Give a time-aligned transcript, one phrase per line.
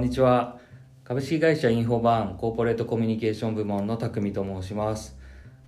[0.00, 0.58] んにちは。
[1.04, 5.18] 株式会社インフォバーンコーポレートコミュニケーション部門の匠と申します。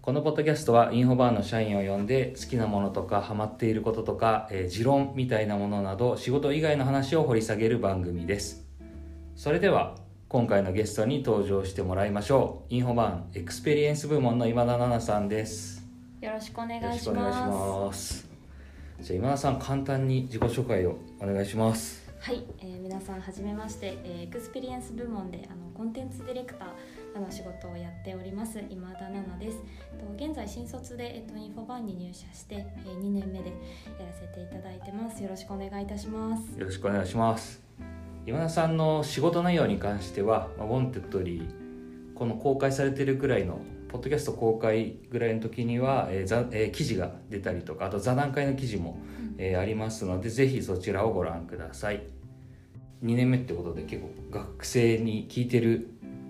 [0.01, 8.65] このポッドキャストはインフォバーンの社員を呼んで好きなものとかハマっていることとか、えー持論みたいなものなど仕事以外の話を掘り下げる番組です。
[9.37, 9.97] それでは
[10.31, 12.75] 今回のゲストに登場してもらいましょう。
[12.75, 15.87] インフォバーンエクスペリエンス部門の今田奈々さんです。
[16.23, 17.51] よろしくお願よろいししくお願いします。
[17.51, 18.29] ます。
[19.03, 29.59] じゃあ今田さん簡単に自己紹介をお願いしますはい、えー皆さんはじめまして、えーエクスペリエンス部門であのコンテンツディレクターの仕事をやっております今田奈々です。
[29.99, 33.49] と現在新卒でえっとインフォバーンに入社して、えー、2年目で
[33.99, 35.21] やらせていただいてます。
[35.21, 36.57] よろしくお願いいたします。
[36.57, 37.61] よろしくお願いします
[38.25, 41.51] 今田さんの仕事内容に関しては「まあ、ウォンテッドリー」
[42.15, 43.59] この公開されてるぐらいの
[43.89, 48.97] ポッドキャスト公開ぐらいの時には、えーざえー記事が出たりとかあと座談会の記事も、
[49.39, 52.12] えーありますのでぜひそちらをご覧ください
[53.03, 55.89] 2年目ってことで結構学生に聞いてる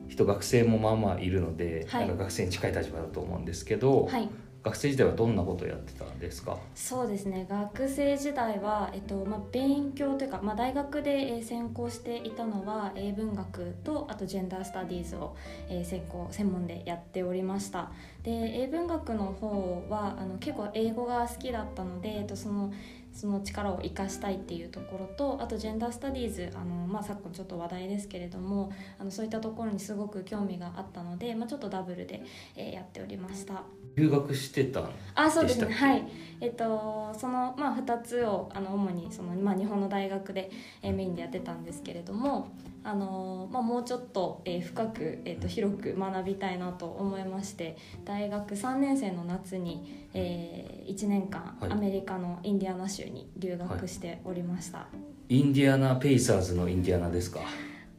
[0.08, 2.08] 人学生もまあまあいるので、はい。
[2.08, 4.28] なんか学生に近い立場だと思うんですけど、はい、
[4.62, 6.58] 学生時代はどんなことをやってたんですか？
[6.74, 7.46] そうですね。
[7.48, 15.34] 学生時代は、えっとまあ、勉強というか、まあ、大学で、えー専攻していたのは英文学とあとジェンダースタディーズを、
[15.68, 17.90] えー専攻専門でやっておりました。
[18.22, 22.72] で英文学の方はあの結構英語が好きだったので、えっと、その
[23.12, 32.22] その力を生かしたいっていうところとあとジェンダースタディーズあの、まあ、昨今ちょっと話題ですけれどもあのそういったところにすごく興味があったので、まあ、ちょっとダブルで、
[32.56, 33.62] えーやっておりました。
[33.96, 35.74] 留学してたんあそうですね。
[35.74, 36.04] はい。
[36.40, 40.50] えっとそのまあ2つをあの主にその、まあ、日本の大学で、
[40.82, 42.48] えーメインでやってたんですけれども
[42.84, 51.70] あの、まあ、もうちょっと、えー深く、えー、と広く学びたいなと思いまして大学3年生の夏に、え1年間、はい。
[51.72, 54.86] アメリカのインディアナ州に留学しておりました、
[55.28, 57.40] インディアナ・ペイサーズのインディアナですか？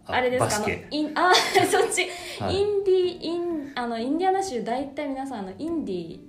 [0.05, 0.65] あれですか？
[0.67, 1.33] あイン あ
[1.69, 2.07] そっち、
[2.43, 2.55] はい。
[2.59, 6.19] インディインあのインディアナ州大体皆さんあのインディ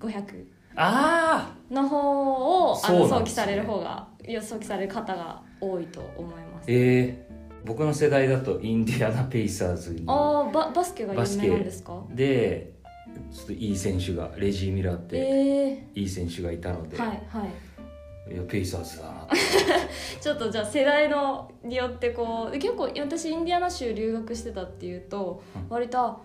[0.00, 0.44] 500
[0.74, 3.10] あの方をあそうなんですね。
[3.10, 6.66] の想起される方が予想起される方が多いと思います。
[6.70, 7.31] えー、
[7.64, 12.02] 僕の世代だとインディアナ・ペイサーズにああババスケが有名なんですか？
[12.10, 12.72] で
[13.32, 18.32] ちょっといい選手がレジー・ミラーってえいい選手がいたので、えはいはい。
[18.32, 19.26] い、やペイサーズだな
[20.20, 26.20] ちょっとじゃあ世代のによってこう結構私インディアナ州留学してたっていうと、うん割とあ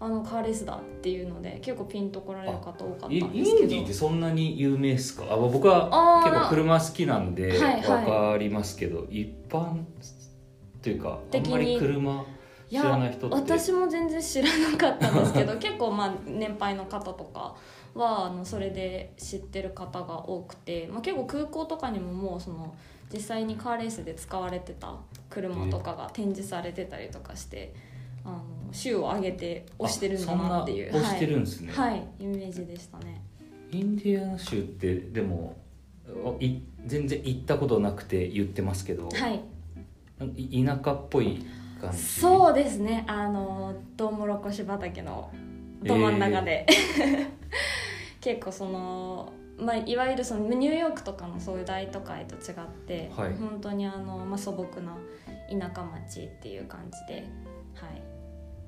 [0.00, 3.68] あのカーレスだっていうので結構ピンと来られる方多かったイインんですけど。
[3.68, 5.26] ディってそんなに有名ですか？
[5.30, 9.84] あ僕は結構車好きなんではいはいわかりますけど、一般
[10.82, 12.24] というかあんまり車
[12.68, 13.36] 知らない人って。
[13.36, 17.54] 私も全然知らなかったんですけど 結構まあ年配の方とか
[17.94, 22.74] はあのそれで知ってる方が多くて、まあ、結構空港とかにももうその
[23.12, 24.96] 実際にカーレースで使われてた
[25.28, 27.74] 車とかが展示されてたりとかして
[28.24, 30.96] あの州を挙げて押してるんだなっていう。
[30.96, 33.22] 押してるんですね、はい、はい、イメージでしたね。
[33.70, 35.56] インディアナ州ってでも
[36.40, 39.40] い全然行ったことなくて言ってますけど、はいい
[40.28, 41.44] 田舎っぽい
[41.80, 41.98] 感じ？
[41.98, 43.04] そうですね。
[43.08, 45.30] あのトウモロコシ畑の
[45.82, 46.66] ど真ん中で、
[48.20, 53.34] 結構その、まあ、いわゆるそのニューヨークとかのそういう大都会と違って、はい。
[53.34, 54.96] 本当にあの、まあ、素朴な
[55.50, 57.22] 田舎町っていう感じで、
[57.74, 58.02] はい、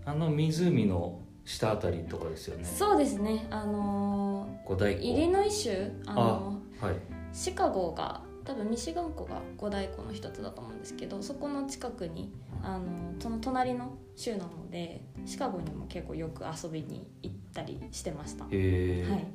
[0.04, 2.64] あの湖の下あたりとかですよね。
[2.64, 3.46] そうですね。
[3.50, 5.90] あの五大湖イリノイ州？
[6.06, 6.94] あのはい。
[7.32, 12.32] シカゴが多分ミシガン湖が五大湖の一つだと思うんですけどそこの近くに
[12.62, 12.84] あの
[13.18, 18.44] その隣の州なのでシカゴにも結構よく遊びに行ったりしてました。
[18.44, 19.26] はへえ、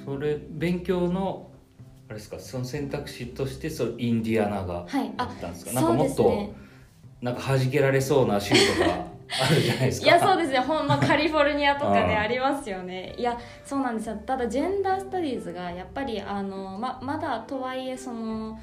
[0.00, 1.50] い、それ勉強の
[2.08, 6.68] あれですかその選択肢としてそのインディアナがはい、ああったんですか、なんかそうもっと、ね
[7.20, 10.06] なんか弾けられそうな州とかあるじゃないですか。
[10.06, 10.58] いやそうですね。
[10.58, 13.14] ほんまカリフォルニアとかねあーありますよね。
[13.16, 14.16] いやそうなんですよ。
[14.26, 18.58] ただジェンダースタディーズがやっぱりあのままだとはいえその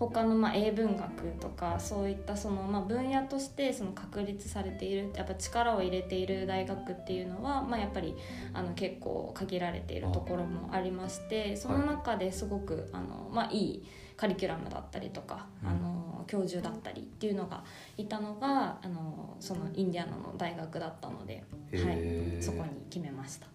[0.00, 8.16] 他のまあ英文学とかそういったそのまあ分野としてその確立されているやっぱ力を入れている大学っていうのはまあやっぱり
[8.54, 13.86] あの結構限られているところもありましてその中ですごくあのまあいい
[14.16, 15.68] カリキュラムだったりとか、うん。
[15.68, 17.64] あの教授だったりっていうのが
[17.96, 21.42] いたのがあのそのインディアナの大学だったので、
[21.72, 23.48] へはい、えそこに決めました。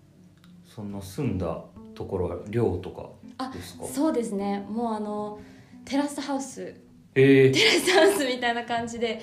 [0.65, 1.63] その住んだ
[1.93, 3.07] ところは寮とか
[3.37, 3.85] あですか？
[3.85, 4.65] そうですね。
[4.67, 5.39] もうあの
[5.85, 6.61] テラスハウス。
[7.15, 9.21] へえテラスハウスみたいな感じで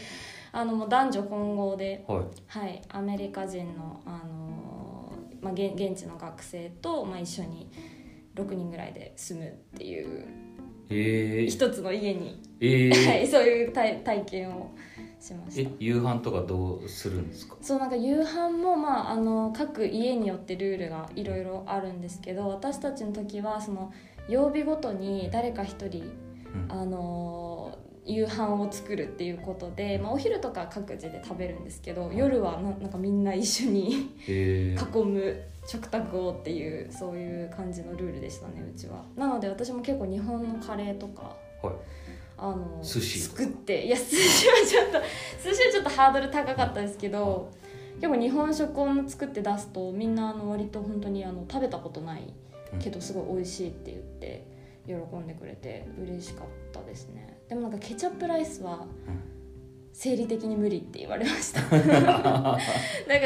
[0.53, 2.21] あのもう男女混合で、はい。
[2.47, 7.71] はい、アメリカ人のあの、まあ、現現地の学生と、まあ、一緒に
[8.35, 10.27] 6人ぐらいで住むっていう
[10.91, 13.07] えー、一つの家に、えー。
[13.09, 14.73] はい、そういう体体験を
[15.19, 15.71] しました。
[15.71, 17.57] え夕飯とかどうするんですか？
[17.63, 23.93] そうなんか夕飯も、まあ、あの各家によってルールがいろいろあるんですけど私たちの時はその
[24.29, 26.13] 曜日ごとに誰か一人、
[26.55, 26.73] うん。
[26.73, 39.05] あの夕飯を作るっていうことで、まあ、お昼とか各自で食べるんですけど夜はななんかみんな一緒にえー、囲む食卓をっていうそういう感じのルールでしたねうちは。
[39.17, 41.75] なので私も結構日本のカレーとかはい。
[42.39, 44.99] あの寿司作っていや寿司はちょっと
[45.41, 47.53] 寿司はちょっとハードル高かったですけど
[48.01, 52.23] 結構日本食を作って出すとみんなあの割と本当にあの食べたことない
[52.81, 54.45] けどすごい美味しいって言って
[54.87, 57.39] 喜んでくれて嬉しかったですね。
[57.49, 58.87] でもなんかケチャップライスは
[59.93, 61.61] 生理的に無理って言われました。
[61.71, 62.59] なんか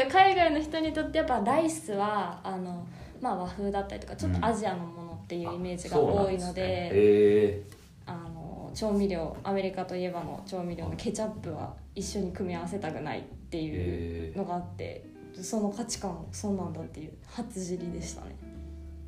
[0.09, 2.85] 海外の人にとってやっぱライスはあの、
[3.21, 7.63] まあ、和風だったりとかちょっとアジアのものっていうイメージが多いので,、え
[8.05, 15.05] あの調味料アメリカといえばの調味料のケチャップは一緒に組み合わせたくないっていうえー、のがあって
[15.41, 18.35] その価値観そうなんだっていう初知りでしたね。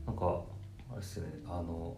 [0.06, 0.42] なんか
[0.92, 1.96] あれですねあの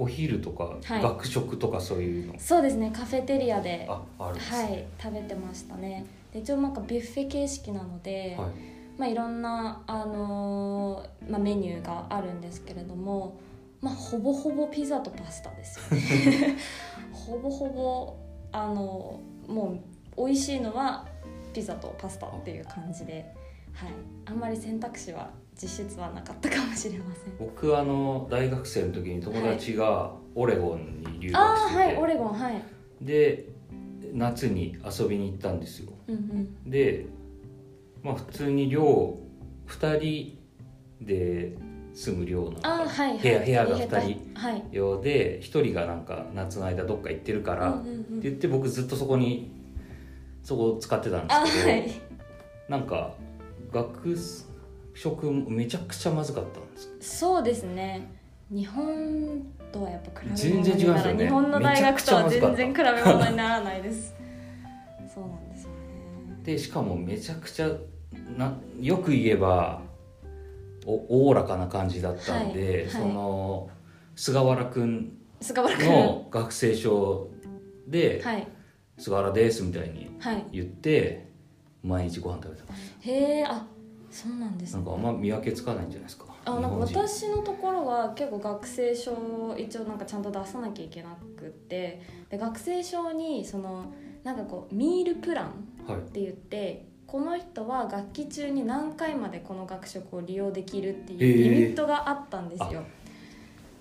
[0.00, 1.02] お昼とか、はい。
[1.02, 2.34] 学食とかそういうの？
[2.38, 6.06] そうですねカフェテリアでああるんですはねい食べてましたね。
[6.32, 8.50] で一応なんかビュッフェ形式なので、はい。
[8.98, 13.40] まあ、いろんな、あのーまあ、メニューがあるんですけれども、
[13.80, 16.56] まあ、ほぼほぼピザとパスタですよね。
[17.10, 18.16] ほぼほぼ
[18.52, 19.80] あのも
[20.16, 21.06] う美味しいのは
[21.54, 23.34] ピザとパスタっていう感じで、
[23.72, 23.90] はい、
[24.26, 25.30] あんまり選択肢は
[25.60, 27.34] 実質はなかったかもしれません。
[27.38, 32.62] 僕あの大学生の時に友達がオレゴンに留学ああしてて、はいオレゴンはい。
[33.02, 33.48] で
[34.12, 35.92] 夏に遊びに行ったんですよ。
[36.08, 36.70] うんうん。
[36.70, 37.06] で
[38.02, 39.18] まあ普通に寮
[39.68, 40.38] 2人
[41.02, 41.56] で
[41.92, 43.18] 住む寮なのはいはい。
[43.18, 44.64] 部屋部屋が二2人はい。
[44.72, 48.00] 用で1人がなんか夏の間どっか行ってるから、うんうんうん。
[48.00, 49.52] って言って僕ずっとそこに
[50.42, 51.90] そこを使ってたんであすけど、はい。
[52.70, 53.14] なんか
[53.72, 54.16] 学
[54.94, 58.10] 食めちゃくちゃまずかったんですそうですね。
[58.50, 61.24] 日本とはやっぱ比べ物全然違うんですよね。
[61.24, 64.14] 日本の大学とは全然比べ物にならないです。
[65.14, 65.76] そうなんですよね。
[66.42, 67.70] でしかもめちゃくちゃ
[68.36, 69.82] なよく言えば
[70.84, 72.88] おおおらかな感じだったんで、はいはい。
[72.90, 73.70] その
[74.16, 75.88] 菅原君菅原君。
[75.88, 77.30] の学生証
[77.86, 78.46] ではい
[78.98, 80.44] 「菅原です」みたいにはい。
[80.52, 81.28] 言って
[81.82, 83.66] 毎日ご飯食べてましへえあ
[84.10, 84.84] そうなんですね。
[84.84, 86.24] たなんかあんま見分けつかないんじゃないですか？
[86.44, 93.84] あなんか私のところは結構学生証を一応なんかちゃんと出さなきゃいけなくってで学生証にその
[94.24, 95.98] なんかこうミールプランはい。
[95.98, 101.42] って言ってこの人は学期中に何回までこの学食を利用できるってへいうー。
[101.60, 102.82] リミットがあったんですよ。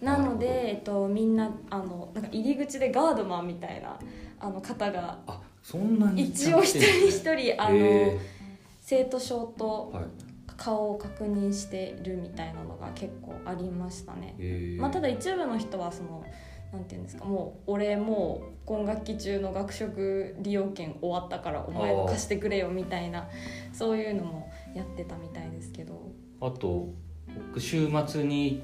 [0.02, 0.40] なのなるほど。
[0.40, 4.00] で、えっと、みんなあのなんか入り口でガードマンみたいな
[4.40, 8.18] あの方があそんなに一応一人一人あの、へ
[8.90, 9.94] 生徒証と
[10.58, 14.36] 顔を確認してるみたいなのが結構ありましたね。
[14.80, 16.26] まあ、ただ一部の人はその
[16.74, 23.30] なんていうんですかもう俺もう今学期中の学食利用券終わったからお前も貸してくれよみたいな
[23.74, 26.10] そういうのもやってたみたいですけど。
[26.42, 26.90] あと
[27.52, 28.64] 僕週末に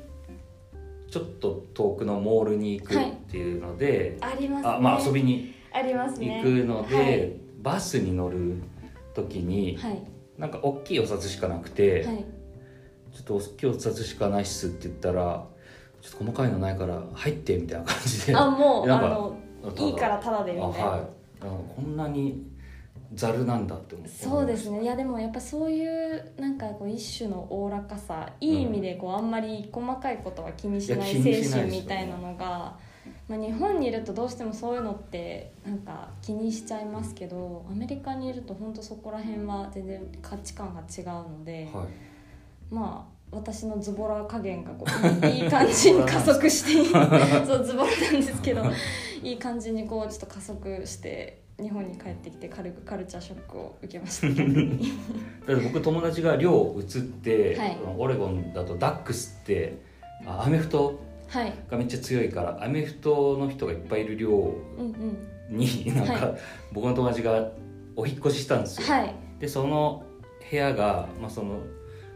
[1.07, 4.69] ちょっと遠くのモールに行くっていうので、ありますね。
[4.69, 6.37] あまあ遊びにありますね。
[6.37, 7.33] 行くので、はい。
[7.61, 8.55] バスに乗る
[9.13, 12.25] 時に、はいなんか大きいお札しかなくて、はい。
[13.13, 15.45] ちょっと大きいお札しかないっすって言ったら
[16.01, 18.35] ちょっと細かいのないから入ってみたいな感じで。
[18.35, 19.31] あもう なんか
[19.77, 20.99] いいからタダでみたいな、あはい。
[21.43, 22.43] なんかこんなに
[23.13, 24.83] ざるなんだって思ってそうですね。
[24.83, 32.77] いやでもやっぱそういうなんかこう一種のおおらかさいい意味でこうあんまり細かいことは気にしない精神みたいなのが、
[33.27, 41.87] まあ、日本にいるとどうしてもそういうのってなんか気にしちゃいますけどアメリカにいると本当そこら辺は全然価値観が違うので、はい。
[42.69, 44.85] まあ私のズボラ加減がこ
[45.23, 46.85] ういい感じに加速して
[47.45, 48.63] そうズボラなんですけど
[49.23, 54.27] いい感じにこうちょっと加速して日本に帰ってきて軽くカルチャーショックを受けました。
[55.63, 57.77] 僕友達が寮移って、はい。
[57.97, 59.77] オレゴンだとダックスって
[60.25, 60.95] あアメフトはい
[61.69, 64.85] がめっちゃ強いからアメフトの人がいっぱいいる寮うん
[65.49, 65.57] うん。
[65.57, 66.37] になんか、は
[66.71, 67.51] 僕の友達が
[67.95, 69.15] お引っ越ししたんですよ、はい。
[69.39, 70.03] でその
[70.49, 71.59] 部屋が、まあ、その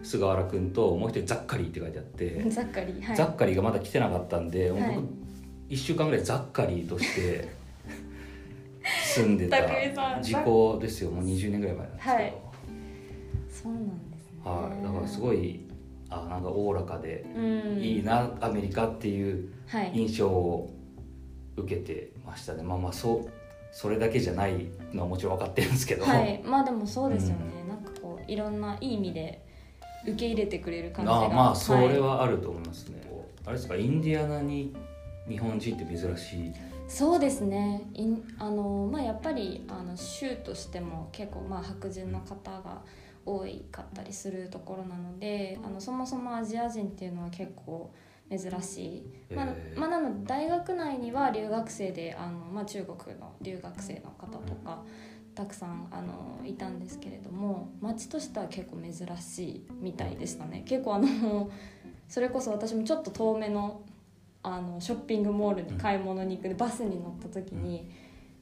[0.01, 3.15] 菅原君ともう一人ザッカリーって書いてあって、ざっかりはい。
[3.15, 4.83] ザッカリーがまだ来てなかったんで、僕
[5.69, 7.49] 1週間ぐらいザッカリーとして
[9.15, 9.61] 住んでた
[10.21, 11.11] 時効ですよ。
[11.11, 12.33] もう20年ぐらい前なんですけど、はい。
[13.63, 14.41] そうなんですね。
[14.43, 15.68] はい、だからすごい
[16.09, 17.83] あなんかおおらかでうん。
[17.83, 19.91] いいな、アメリカっていうはい。
[19.93, 20.73] 印象を
[21.55, 22.63] 受けてましたね。
[22.63, 23.29] まあまあそう
[23.71, 26.41] それだけじゃないのはもちろん分かってるんですけど、はい。
[26.43, 29.45] まあでもそうですよね、なんかこういろんないい意味で
[30.03, 31.25] 受け入れてくれる感じが。
[31.25, 33.01] あまあそれいはあると思いますね、
[33.45, 34.75] あれですかインディアナに
[35.27, 36.53] 日本人って珍しい？
[36.87, 37.83] そうですね。
[37.93, 42.81] いんあの、まあ、やっぱりあの州としても結構まあ白人の方が
[43.25, 47.91] 多いかったりするところなのであのそもそもアジア人っていうのは結構
[48.29, 49.45] 珍しい、まあ
[49.75, 54.83] まあ、なので大学内には留学生であの、まあ、中国の留学生の方とか
[55.35, 60.63] たくさんあのいたんですけれども街としては結構珍しいみたいでしたね。
[60.65, 61.49] 結構あの
[62.07, 63.81] それこそ私もちょっと遠めの
[64.41, 67.89] あのショッピングモールに買い物に行くでバスに乗った時に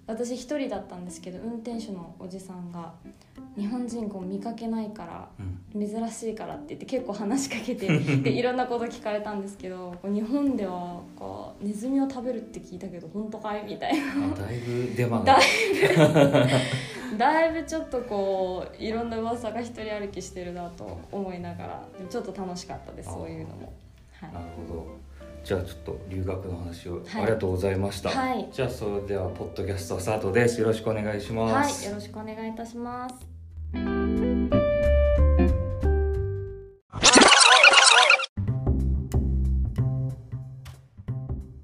[0.08, 2.94] 私一人だったんですけど運転手のおじさんが
[3.58, 5.58] 「日本人こう見かけないからうん。
[5.78, 7.88] 珍しいから」って言って結構話しかけて
[8.24, 13.64] でいろんなこと聞かれたんですけど日本ではこうネズミを食べるって聞いたけど本当かい？
[13.66, 14.02] みたいな。
[14.34, 15.24] あだいぶ出番。
[15.26, 15.44] だがい
[17.18, 23.74] だいぶちょっとこういろんな噂が一人歩きしてるなと思いながらでもちょっと楽しかったですそういうのも。
[24.22, 24.34] はい。
[24.34, 24.98] なるほど。
[25.44, 27.22] じゃあちょっと留学の話を、はい。
[27.24, 28.50] ありがとうございました、はい。
[28.52, 30.60] じゃあそれではポッドキャストスタートです。
[30.60, 33.16] よろしくお願いしまはい、す、よろしくお願いいたします。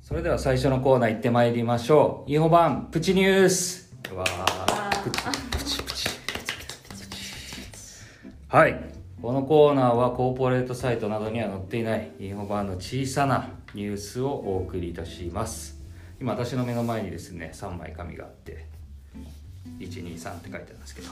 [0.01, 2.31] それでは最初のコーナー行ってまいりましょう。
[2.31, 3.91] インフォ版プチニュース。
[4.15, 4.63] わー。
[5.03, 5.19] プチ
[5.51, 6.09] プチプチ
[8.47, 8.92] はい
[9.23, 15.79] このコーナーはコーポレートサイトなどには載っていないインフォ版の小さなニュースをお送りいたします。
[16.19, 18.65] 今私の目の前にですね3枚紙があって
[19.79, 21.07] 123って書いてあるんですけど。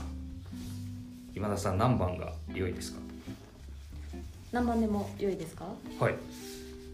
[1.34, 3.00] 今田さん何番が良いですか？
[4.52, 5.64] 何番でも良いですか？
[5.98, 6.16] はい。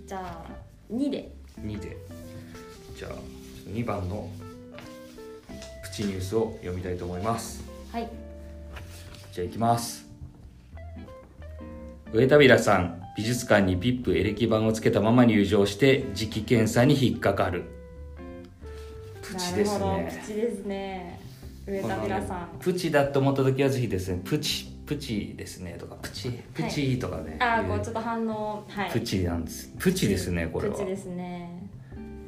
[0.05, 0.45] じゃあ
[0.87, 1.31] 二で。
[1.59, 1.97] 2で。
[2.95, 3.11] じゃあ
[3.67, 4.29] 2番の
[5.81, 7.63] プチニュースを読みたいと思います。
[7.91, 8.07] はい。
[9.31, 10.06] じゃあいきます
[12.13, 17.65] 上田平さん美術館にピップエレキ板をつけたまま入場して磁気検査に引っかかる
[19.21, 19.77] プチです。
[19.79, 21.19] ねプチですね。
[21.67, 22.49] 上田平さん。
[22.59, 28.91] プチだと思った時はぜひですねプチプチですねとかプチプチとかね、あー、言うこうちょっと反応はい。
[28.91, 31.69] プチなんですプチですねこれはプチですね。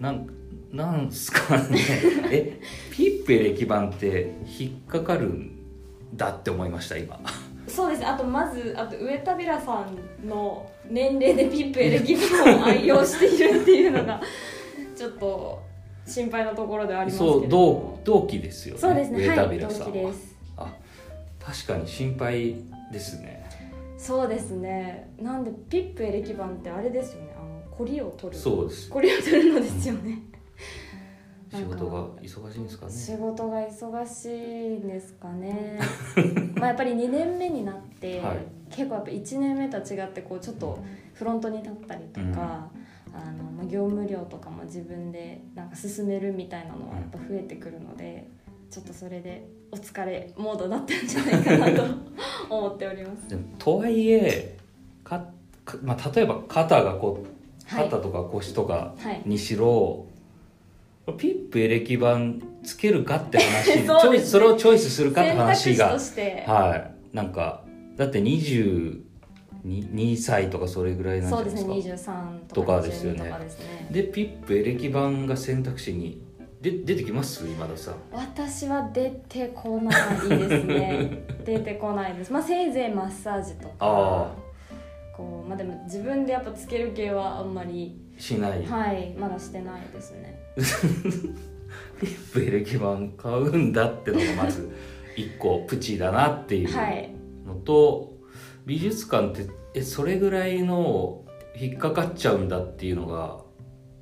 [0.02, 0.28] なん
[0.74, 1.80] なんすかね
[2.32, 2.60] え
[2.92, 5.52] ピップエレキ板って引っかかるん
[6.14, 7.20] だって思いました今
[7.70, 8.06] そうです。
[8.06, 14.22] あとまずあと上田平さんの年齢でピップエレキ板を愛用しているっていうのが
[14.96, 15.62] ちょっと
[16.06, 18.00] 心配なところではありますけれそうど同も。
[18.04, 19.20] 同期ですよねそうですね。
[19.28, 19.60] 上田はい。
[19.60, 20.36] 同平さんは、期です。
[20.58, 20.74] あ
[21.40, 22.56] 確かに心配
[22.92, 23.46] ですね
[23.98, 25.10] そうですね。
[25.22, 27.36] なんでピップエレキ板ってあれですよね。
[27.38, 28.40] あのコリを取る。
[28.40, 30.20] そうですコリを取るのですよね。
[31.52, 32.92] 仕事が忙しいんですかね。
[32.92, 34.30] 仕事が忙しい
[34.78, 35.80] んですかね。
[36.56, 38.38] まあやっぱり2年目になって、はい。
[38.70, 40.80] 結構やっぱ1年目とは違ってこうちょっと
[41.14, 42.32] フロントに立ったりとか、うん。
[42.32, 48.28] あのまあ業務量とかも自分でなんか進めるみたいなのはやっぱ増えてくるので、
[48.70, 51.84] ちょっとそれでお疲れモードだったんじゃないかなと
[52.56, 53.36] 思っております。
[53.58, 54.58] とはいえ
[55.04, 55.26] か
[55.66, 57.40] か、まあ、例えば肩がこう
[57.76, 57.84] はい。
[57.86, 59.22] 肩とか腰とかはい。
[59.26, 60.06] にしろ、
[61.14, 62.18] ピップエレキ板
[62.64, 64.00] つけるかって話 そね。
[64.02, 65.92] チョイスそれをチョイスするかって話が。
[65.92, 67.16] として、はい。
[67.16, 67.64] なんか
[67.96, 69.02] だって22
[69.66, 73.22] 2歳とかそれぐらいなんじゃそうないでですすかね23ととかかですよね。
[73.22, 73.88] 22とかですね。
[73.92, 76.22] でピップエレキ板が選択肢に
[76.62, 77.46] で出てきます？
[77.48, 77.96] 今田さん。
[78.12, 81.26] 私は出てこないですね。
[81.46, 82.32] 出てこないです。
[82.32, 84.49] まあせいぜいマッサージとあか
[85.20, 90.40] こうまあでも自分でやっぱつける系はあんまりしない、はいまだしてないですね。
[92.00, 94.74] ピップエレキ板買うんだってのがまず
[95.18, 97.10] 一個プチだなっていうはい。
[97.46, 98.14] のと、
[98.66, 101.26] 美術館ってえそれぐらいの
[101.60, 103.40] 引っかかっちゃうんだっていうのが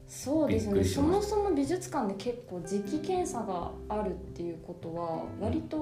[0.07, 0.83] そうですね。
[0.83, 5.77] そもそも美術館で結構磁気検査があるっていうことは割と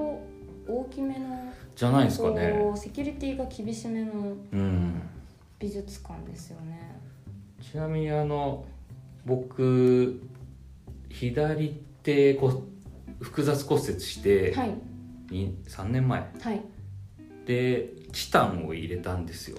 [0.68, 2.72] 大きめのじゃないですかね。
[2.75, 4.12] セキュリティが厳しめの
[4.54, 5.01] うん
[5.60, 7.00] 美術館ですよね。
[7.62, 8.66] ちなみにあの
[9.26, 10.22] 僕
[11.10, 12.64] 左手こ
[13.22, 14.76] 複雑骨折して、はい。
[15.32, 16.20] に3年前。
[16.42, 16.62] はい。
[17.46, 19.58] でチタンを入れたんですよ。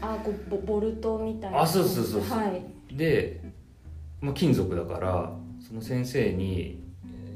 [0.00, 1.62] あこうボボルトみたいな。
[1.62, 2.38] あそうそうそうそう。
[2.38, 2.96] はい。
[2.96, 3.40] で、
[4.20, 6.82] まあ、金属だからその先生に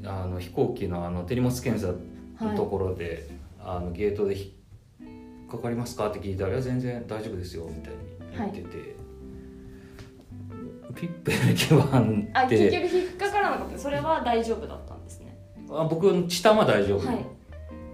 [0.03, 1.93] あの飛行機のあの手荷物検査
[2.43, 3.29] のところで、
[3.61, 4.47] あのゲートで引っ
[5.49, 6.09] かかりますか？
[6.09, 7.93] って聞いたら「いや全然大丈夫ですよ」みたい
[8.47, 8.95] に言ってて、
[10.95, 12.69] ピップエレキ板あって。
[12.69, 13.77] 結局引っかからなかった。
[13.77, 15.37] それは大丈夫だったんですね。
[15.71, 17.25] あ僕チタンは大丈夫はい。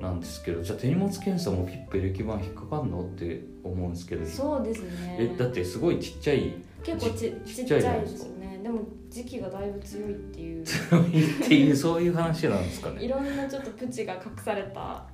[0.02, 3.02] なんですけど、じゃあ手荷物検査もピップエレキ板引っかかんの？
[3.04, 4.26] って思うんですけど。
[4.26, 5.18] そうですね。
[5.20, 10.64] えだってすごいちっちゃい結構ちちちっちゃいでですよねでも時期がだいぶ強いっていう。
[10.64, 13.02] っていうそういう話なんですかね。
[13.06, 15.06] いろんなちょっとプチが隠された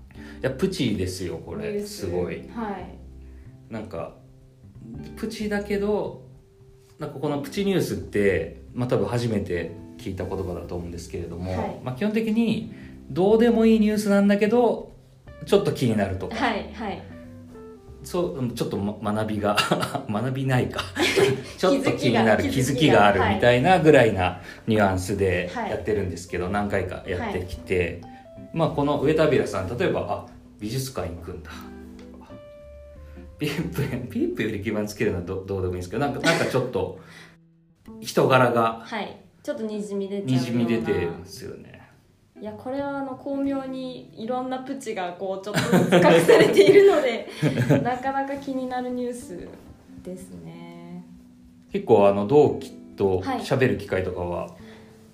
[0.42, 1.84] いやプチですよこれ。
[1.84, 2.08] す。
[2.08, 2.48] ごい。
[2.50, 3.74] はい。
[3.74, 4.16] なんか
[5.16, 6.24] プチだけど
[7.00, 11.80] なんかこのプチニュースって、まあ、多分初めて聞いた言葉だと思うんですけれども、はい。
[11.84, 12.74] まあ、基本的に
[13.10, 14.92] どうでもいいニュースなんだけど
[15.46, 17.02] ちょっと気になるとか、はいはい。
[18.04, 19.56] そううんちょっと、ま、学びが
[20.10, 20.82] 学びないか。
[21.58, 25.72] ちょっと気になる気気づづきがあるみたいなぐらいなニュアンスではい。
[25.72, 28.02] やってるんですけど、何回かやってきて、
[28.54, 30.26] まあこの上田平さん例えばあ
[30.60, 31.52] 美術館行くんだ。
[33.40, 37.00] ピープピープより基盤つけるのはどどうでもいいんですけどなんかなんかちょっと
[38.00, 39.18] 人柄がはい。
[39.42, 40.40] ちょっとにじみ出ちゃうような。
[40.40, 41.82] にじみ出てるんですよね。
[42.40, 47.28] いやこれはあの巧妙にいろんなプチがこうちょっとずつ隠されているので
[47.84, 49.48] なかなか気になるニュース
[50.04, 51.04] ですね。
[51.72, 53.40] 結構あの同期とはい。
[53.40, 54.56] 喋る機会とかは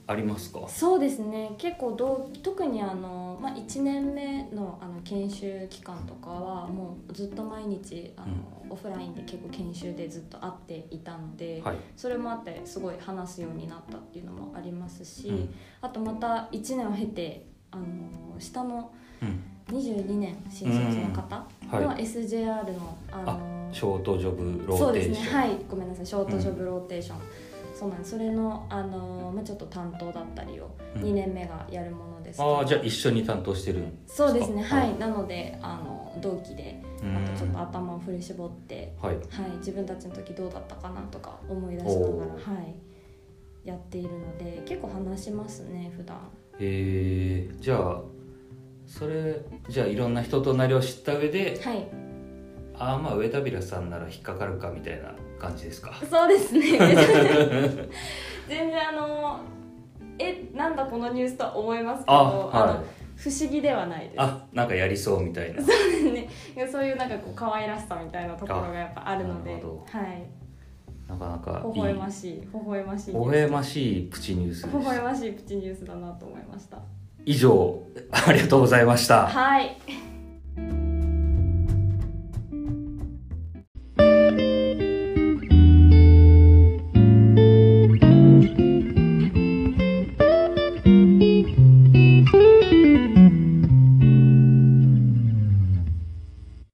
[0.08, 1.54] ありますか、そうですね。
[1.58, 8.28] 結構どう特にあの、まあ、1年目のあの研修期間とかはもうずっと毎日あの、
[8.70, 15.54] オフラインで結構研修でずっと会っていたので、はい、それもあってすごい話すようになったっていうのもありますし、うん。
[15.82, 19.44] あとまた1年を経てあの下のうん。
[19.68, 21.46] 22年新卒の方
[21.78, 25.40] の SJR の、あのショートジョブロそうでーテーション、すね。
[25.40, 25.58] はい。
[25.70, 26.06] ごめんなさい。
[26.06, 27.18] ショートジョブローテーション、
[27.78, 28.12] そうなんです。
[28.12, 31.02] それのあの、まあ、ちょっと担当だったりをうん。
[31.04, 34.64] 2年目がやるものですけど、ああじゃあ一緒に担当してるそうですね。
[34.64, 34.96] ははい。
[34.96, 37.16] いなのであの同期でうん。
[37.16, 39.16] あとちょっと頭を振り絞って、はい。
[39.16, 39.24] はい、
[39.58, 46.18] 自分たちの時どうだったかなとか思い出しながら、はい、やっているので結構話しますね普段。
[46.60, 48.02] えー、じゃあ
[48.88, 51.88] それじゃあいろんな人となりを知った上ではい。
[52.80, 55.94] ああまあ上田平さんなら引っかかるかみたいな感じですか？
[56.10, 56.62] そうですね。
[58.48, 59.40] 全然あの
[60.20, 62.86] えなんだこのニュースとは思いますけどああのはい。
[63.18, 64.14] 不思議ではないです。
[64.18, 65.62] あなんかやりそうみたいな。
[65.62, 69.58] ね、いやそういうなんかこう可愛らしさみたいなところがやっぱあるのでは
[70.04, 70.24] い。
[71.08, 76.78] なかなか微笑ましい微笑ましい微笑ましいプチニュースで微笑ましいプチニュースだなと思いました。
[77.26, 79.26] 以上ありがとうございました。
[79.28, 79.78] はい